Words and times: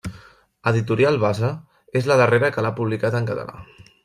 Editorial 0.71 1.19
Base 1.25 1.51
és 2.01 2.09
la 2.13 2.19
darrera 2.23 2.51
que 2.57 2.65
l'ha 2.67 2.73
publicat 2.83 3.21
en 3.23 3.31
català. 3.33 3.63